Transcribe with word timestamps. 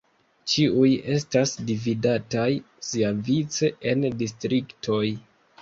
Ĉiuj 0.53 0.87
estas 1.15 1.53
dividataj 1.67 2.47
siavice 2.89 3.73
en 3.93 4.09
distriktoj. 4.25 5.03